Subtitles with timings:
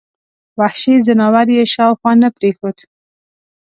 [0.59, 2.77] وحشي ځناور یې شاوخوا نه پرېښود.